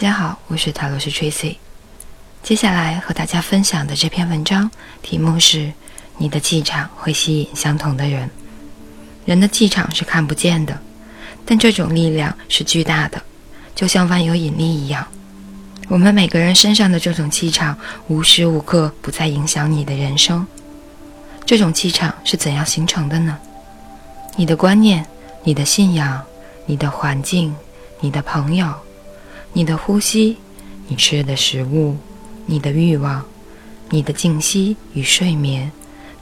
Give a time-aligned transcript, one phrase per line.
[0.00, 1.56] 大家好，我是塔罗斯 Tracy。
[2.40, 4.70] 接下来和大家分享的这篇文章
[5.02, 5.72] 题目是：
[6.18, 8.30] 你的气场会吸引相同的人。
[9.24, 10.80] 人的气场是看不见的，
[11.44, 13.20] 但这种力量是巨大的，
[13.74, 15.04] 就像万有引力一样。
[15.88, 20.46] 我们每个人身上的这种气场，无时无刻不在影响你的人生。
[21.44, 23.36] 这种气场是怎样形成的呢？
[24.36, 25.04] 你的观念、
[25.42, 26.22] 你的信仰、
[26.66, 27.52] 你的环境、
[27.98, 28.72] 你的朋友。
[29.52, 30.36] 你的呼吸，
[30.86, 31.96] 你吃的食物，
[32.46, 33.24] 你的欲望，
[33.90, 35.70] 你的静息与睡眠，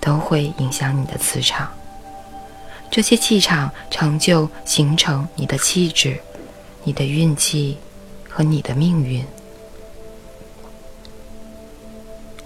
[0.00, 1.70] 都会影响你的磁场。
[2.90, 6.18] 这些气场成就形成你的气质、
[6.84, 7.76] 你的运气
[8.28, 9.24] 和你的命运。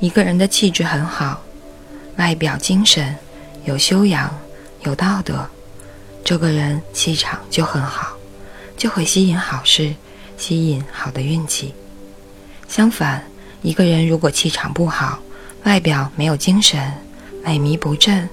[0.00, 1.42] 一个人的气质很好，
[2.16, 3.14] 外表精神、
[3.66, 4.34] 有修养、
[4.84, 5.46] 有道德，
[6.24, 8.16] 这个人气场就很好，
[8.78, 9.94] 就会吸引好事。
[10.40, 11.74] 吸引好的运气。
[12.66, 13.22] 相反，
[13.60, 15.18] 一个人如果气场不好，
[15.64, 16.90] 外表没有精神，
[17.44, 18.26] 萎靡不振，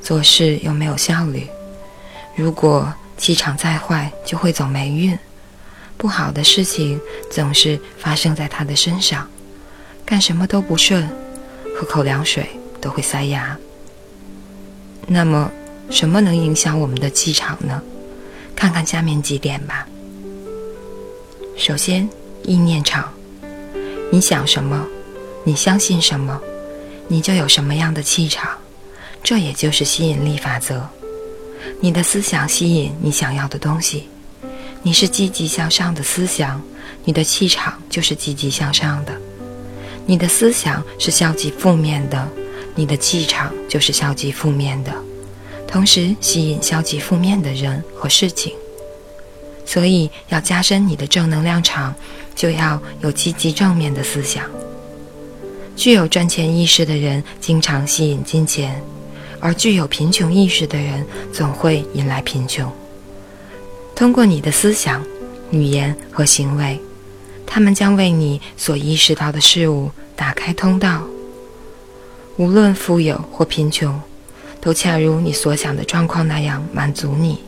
[0.00, 1.48] 做事又没有效率，
[2.36, 5.18] 如果气场再坏，就会走霉运。
[5.96, 6.98] 不好的事情
[7.30, 9.28] 总是发生在他的身上，
[10.06, 11.06] 干什么都不顺，
[11.76, 12.46] 喝口凉水
[12.80, 13.58] 都会塞牙。
[15.08, 15.50] 那么，
[15.90, 17.82] 什么能影响我们的气场呢？
[18.54, 19.88] 看看下面几点吧。
[21.56, 22.08] 首先，
[22.44, 23.12] 意念场，
[24.10, 24.86] 你想什么，
[25.44, 26.40] 你相信什么，
[27.06, 28.50] 你就有什么样的气场。
[29.22, 30.88] 这也就是吸引力法则。
[31.80, 34.08] 你的思想吸引你想要的东西。
[34.82, 36.60] 你是积极向上的思想，
[37.04, 39.12] 你的气场就是积极向上的。
[40.06, 42.26] 你的思想是消极负面的，
[42.74, 44.92] 你的气场就是消极负面的，
[45.68, 48.54] 同时吸引消极负面的人和事情。
[49.70, 51.94] 所以，要加深你的正能量场，
[52.34, 54.42] 就要有积极正面的思想。
[55.76, 58.82] 具有赚钱意识的人经常吸引金钱，
[59.38, 62.68] 而具有贫穷意识的人总会引来贫穷。
[63.94, 65.06] 通过你的思想、
[65.52, 66.80] 语言和行为，
[67.46, 71.04] 他们将为你所意识到的事物打开通道。
[72.38, 74.00] 无论富有或贫穷，
[74.60, 77.38] 都恰如你所想的状况那样满足你。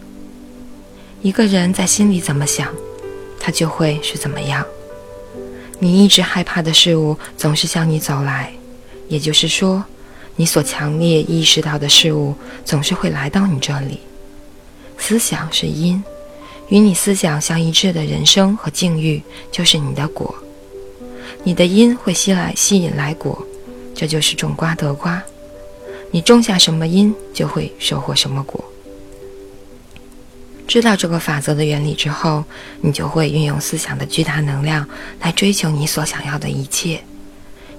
[1.23, 2.69] 一个人在心里怎么想，
[3.39, 4.67] 他就会是怎么样。
[5.79, 8.53] 你一直害怕的事物总是向你走来，
[9.07, 9.85] 也就是说，
[10.35, 12.35] 你所强烈意识到的事物
[12.65, 14.01] 总是会来到你这里。
[14.99, 16.03] 思想是因，
[16.69, 19.23] 与你思想相一致的人生和境遇
[19.53, 20.35] 就是你的果。
[21.45, 23.47] 你的因会吸来吸引来果，
[23.95, 25.23] 这就是种瓜得瓜。
[26.11, 28.65] 你种下什么因，就会收获什么果。
[30.67, 32.45] 知道这个法则的原理之后，
[32.81, 34.89] 你就会运用思想的巨大能量
[35.21, 37.03] 来追求你所想要的一切，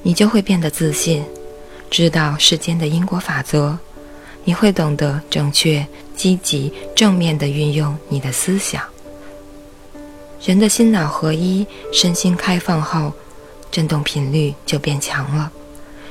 [0.03, 1.23] 你就会变得自信，
[1.89, 3.77] 知道世间的因果法则，
[4.43, 5.85] 你会懂得正确、
[6.15, 8.83] 积极、正面的运用你的思想。
[10.45, 13.13] 人的心脑合一，身心开放后，
[13.71, 15.51] 振动频率就变强了，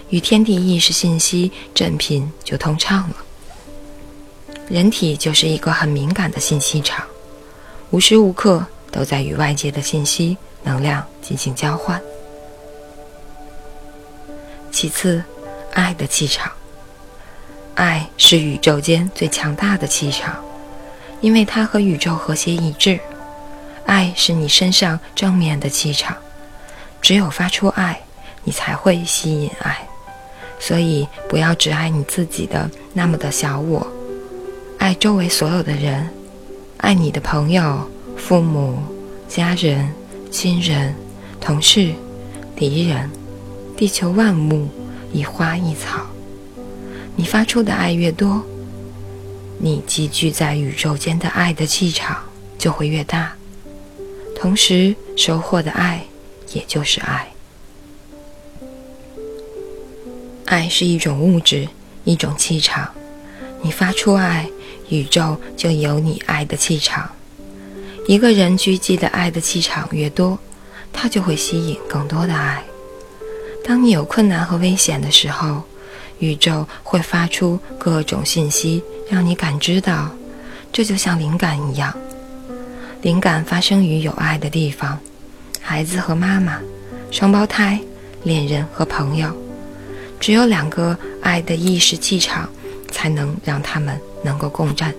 [0.09, 3.16] 与天地意识信息振频就通畅了。
[4.68, 7.04] 人体就是一个很敏感的信息场，
[7.90, 12.00] 无时无刻都在与外界的信息能量进行交换。
[14.70, 15.22] 其次，
[15.74, 16.50] 爱的气场，
[17.74, 20.42] 爱是宇宙间最强大的气场，
[21.20, 22.98] 因为它和宇宙和谐一致。
[23.84, 26.16] 爱是你身上正面的气场，
[27.02, 28.00] 只有发出爱，
[28.44, 29.86] 你才会吸引爱。
[30.58, 33.86] 所以，不要只爱你自己的那么的小我。
[34.82, 36.10] 爱周围所有的人，
[36.78, 38.82] 爱你的朋友、父母、
[39.28, 39.88] 家人、
[40.28, 40.93] 亲人、
[41.41, 41.94] 同事、
[42.56, 43.09] 敌人、
[43.76, 44.69] 地球万物、
[45.12, 46.04] 一花一草。
[47.15, 48.42] 你发出的爱越多，
[49.56, 52.21] 你集聚在宇宙间的爱的气场
[52.59, 53.33] 就会越大，
[54.34, 56.04] 同时收获的爱
[56.53, 57.28] 也就是爱。
[60.47, 61.68] 爱是一种物质，
[62.03, 62.92] 一种气场。
[63.62, 64.51] 你发出爱。
[64.92, 67.10] 宇宙就有你爱的气场，
[68.06, 70.39] 一个人聚集的爱的气场越多，
[70.92, 72.62] 他就会吸引更多的爱。
[73.65, 75.62] 当你有困难和危险的时候，
[76.18, 80.10] 宇宙会发出各种信息，让你感知到。
[80.71, 81.94] 这就像灵感一样，
[83.00, 85.00] 灵感发生于有爱的地方，
[85.59, 86.60] 孩子和妈妈，
[87.10, 87.80] 双胞胎，
[88.24, 89.34] 恋人和朋友，
[90.21, 92.47] 只有两个爱的意识气场，
[93.03, 94.01] 才能让他们。
[94.25, 94.95] 能够共振，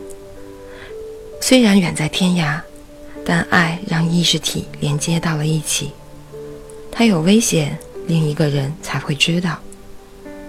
[1.40, 2.60] 虽然远在天涯，
[3.26, 5.94] 但爱让意识体连接到了一起。
[6.92, 9.52] 他有危险，另一个人才会知道；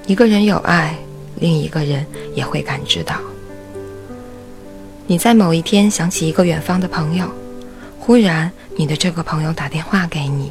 [0.09, 0.99] 一个人有爱，
[1.37, 2.05] 另一个人
[2.35, 3.15] 也会感知到。
[5.07, 7.31] 你在某一天想起一个远方的朋友，
[8.01, 10.51] 忽然你的这个朋友打电话给你。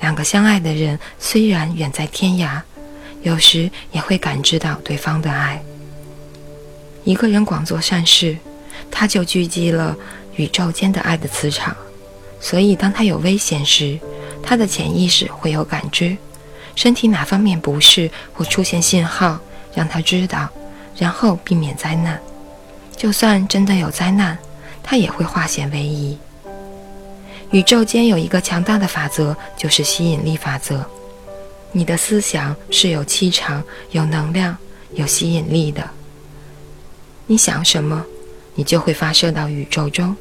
[0.00, 2.60] 两个相爱的人虽然远在天涯，
[3.22, 5.62] 有时也会感知到对方的爱。
[7.04, 8.36] 一个人广做善事，
[8.90, 9.94] 他就聚集了
[10.36, 11.76] 宇宙间的爱的磁场，
[12.40, 13.98] 所以当他有危险时，
[14.42, 16.16] 他的潜意识会有感知，
[16.74, 19.38] 身体哪方面不适会出现信号，
[19.74, 20.48] 让他知道，
[20.96, 22.18] 然后避免灾难。
[22.96, 24.38] 就算真的有灾难，
[24.82, 26.16] 他也会化险为夷。
[27.50, 30.84] 宇宙间有一个强大的法则，就是吸引力法则。
[31.70, 34.56] 你的思想是有气场、有能量、
[34.94, 35.88] 有吸引力的。
[37.26, 38.04] 你想什么，
[38.54, 40.14] 你就会发射到宇宙中，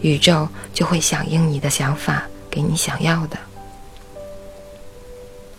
[0.00, 3.36] 宇宙就会响应你的想法，给你想要的。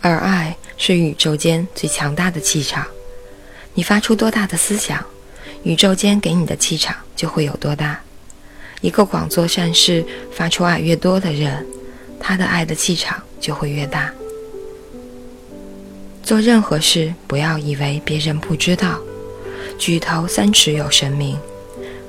[0.00, 2.86] 而爱是宇宙间最强大的气场，
[3.74, 5.04] 你发出多大的思想，
[5.62, 8.00] 宇宙间给你的气场就会有多大。
[8.80, 11.66] 一个广做善事、发出爱越多的人，
[12.18, 14.10] 他的爱的气场就会越大。
[16.22, 18.98] 做任何事，不要以为别人不知道。
[19.80, 21.38] 举头三尺有神明，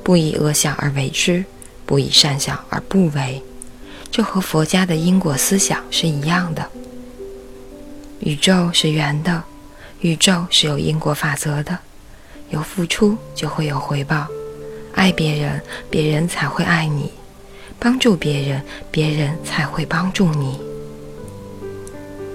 [0.03, 1.45] 不以恶小而为之，
[1.85, 3.41] 不以善小而不为。
[4.11, 6.69] 这和佛家的因果思想是一样的。
[8.19, 9.41] 宇宙是圆的，
[10.01, 11.79] 宇宙是有因果法则的，
[12.49, 14.27] 有付出就会有回报。
[14.93, 17.05] 爱别人，别人才会爱你；
[17.79, 20.59] 帮助别人，别人才会帮助你。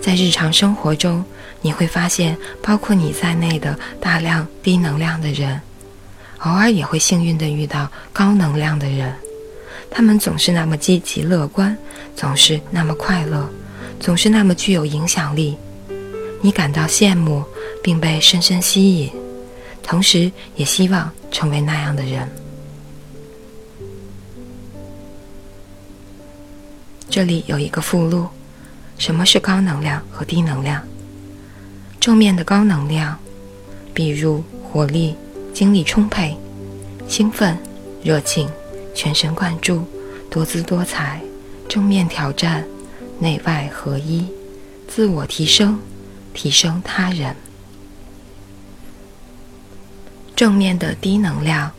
[0.01, 1.23] 在日常生活中，
[1.67, 5.61] 你会发现，包括你在内的大量低能量的人，
[6.39, 9.13] 偶尔也会幸运地遇到高能量的人。
[9.91, 11.77] 他们总是那么积极乐观，
[12.15, 13.51] 总是那么快乐，
[13.99, 15.57] 总是那么具有影响力。
[16.41, 17.43] 你感到羡慕，
[17.83, 19.11] 并被深深吸引，
[19.83, 22.31] 同时也希望成为那样的人。
[27.11, 28.29] 这里有一个附录：
[28.99, 30.81] 什么是高能量和低能量？
[32.07, 33.19] 正面的高能量，
[33.93, 35.17] 比如活力、
[35.53, 36.37] 精力充沛、
[37.09, 37.59] 兴奋、
[38.01, 38.49] 热情、
[38.95, 39.85] 全神贯注、
[40.31, 41.21] 多姿多彩、
[41.69, 42.65] 正面挑战、
[43.19, 44.25] 内外合一、
[44.87, 45.81] 自我提升、
[46.33, 47.35] 提升他人。
[50.37, 51.73] 正面的低能量，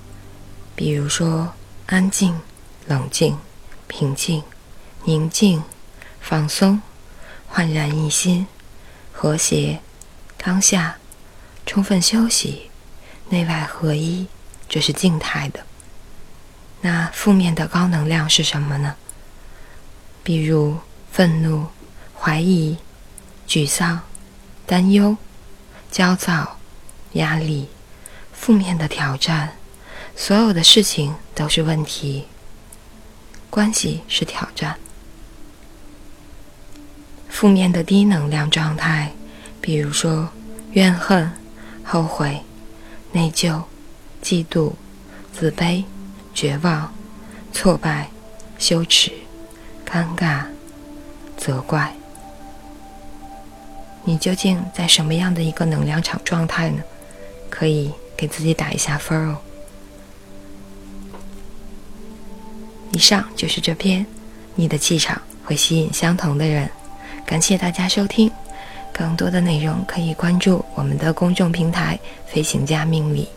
[0.76, 1.54] 比如说
[1.86, 2.38] 安静、
[2.86, 3.38] 冷静、
[3.88, 4.44] 平静。
[5.06, 5.64] 宁静、
[6.20, 6.82] 放松、
[7.48, 8.46] 焕然一新、
[9.14, 9.80] 和谐、
[10.48, 10.96] 当下、
[11.66, 12.72] 充分休息、
[13.28, 14.28] 内外合一，
[14.70, 15.60] 这是静态的。
[16.80, 18.96] 那负面的高能量是什么呢？
[20.24, 20.78] 比如
[21.12, 21.68] 愤怒、
[22.18, 22.78] 怀疑、
[23.46, 24.00] 沮丧、
[24.66, 25.18] 担忧、
[25.92, 26.58] 焦躁、
[27.12, 27.68] 压力、
[28.32, 29.58] 负面的挑战，
[30.16, 32.26] 所有的事情都是问题，
[33.50, 34.80] 关系是挑战。
[37.28, 39.12] 负面的低能量状态，
[39.60, 40.30] 比如说
[40.72, 41.32] 怨恨、
[41.84, 42.42] 后悔、
[43.12, 43.62] 内疚、
[44.24, 44.74] 嫉妒、
[45.34, 45.84] 自卑、
[46.34, 46.94] 绝望、
[47.52, 48.10] 挫败、
[48.60, 49.12] 羞耻、
[49.86, 50.44] 尴尬、
[51.36, 51.94] 责怪。
[54.04, 56.82] 你究竟在什么样的一个能量场状态呢？
[57.50, 59.38] 可以给自己打一下分哦。
[62.92, 64.06] 以上就是这篇，
[64.56, 66.70] 你的气场会吸引相同的人。
[67.26, 68.32] 感谢大家收听，
[68.98, 73.30] 更多的内容可以关注我们的公众平台“飞行家命理”。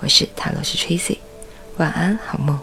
[0.00, 1.18] 我是塔罗斯 Tracy，
[1.76, 2.58] 晚安，好梦。